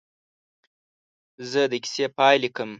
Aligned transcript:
زه 1.49 1.61
د 1.71 1.73
کیسې 1.83 2.05
پاې 2.17 2.35
لیکم. 2.43 2.69